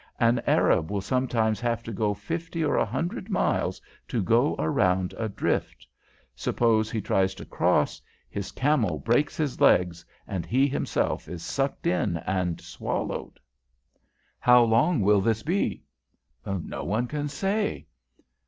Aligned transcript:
An 0.19 0.41
Arab 0.47 0.89
will 0.89 1.01
sometimes 1.01 1.59
have 1.61 1.83
to 1.83 1.91
go 1.93 2.15
fifty 2.15 2.63
or 2.65 2.75
a 2.75 2.85
hundred 2.87 3.29
miles 3.29 3.79
to 4.07 4.23
go 4.23 4.55
round 4.55 5.13
a 5.15 5.29
drift. 5.29 5.85
Suppose 6.35 6.89
he 6.89 6.99
tries 6.99 7.35
to 7.35 7.45
cross, 7.45 8.01
his 8.27 8.51
camel 8.51 8.97
breaks 8.97 9.39
its 9.39 9.61
legs, 9.61 10.03
and 10.25 10.43
he 10.43 10.67
himself 10.67 11.27
is 11.29 11.43
sucked 11.43 11.85
in 11.85 12.17
and 12.17 12.59
swallowed." 12.59 13.39
"How 14.39 14.63
long 14.63 15.01
will 15.01 15.21
this 15.21 15.43
be?" 15.43 15.83
"No 16.47 16.83
one 16.83 17.05
can 17.05 17.27
say." 17.27 17.85